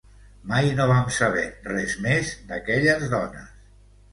Mai 0.51 0.69
no 0.77 0.87
vam 0.91 1.11
saber 1.17 1.45
res 1.73 1.95
més 2.07 2.33
d'aquelles 2.53 3.07
dones. 3.13 3.57